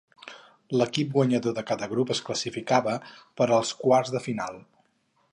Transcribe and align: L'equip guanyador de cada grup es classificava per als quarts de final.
L'equip 0.81 1.11
guanyador 1.17 1.53
de 1.57 1.63
cada 1.71 1.89
grup 1.91 2.13
es 2.15 2.21
classificava 2.29 2.95
per 3.41 3.47
als 3.59 3.75
quarts 3.83 4.15
de 4.15 4.23
final. 4.29 4.57